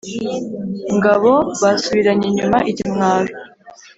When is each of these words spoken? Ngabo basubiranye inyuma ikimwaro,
Ngabo 0.95 1.33
basubiranye 1.61 2.25
inyuma 2.29 2.57
ikimwaro, 2.71 3.33